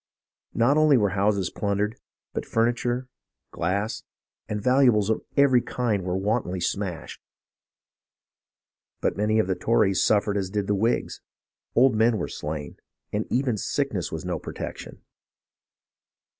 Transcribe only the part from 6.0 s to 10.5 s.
were wantonly smashed. But many of the Tories suffered as